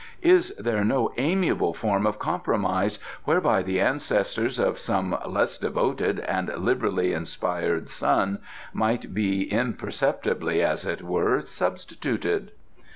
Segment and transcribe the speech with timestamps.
[0.23, 6.47] Is there no amiable form of compromise whereby the ancestors of some less devoted and
[6.57, 8.39] liberally inspired son
[8.73, 12.51] might be imperceptibly, as it were, substituted?"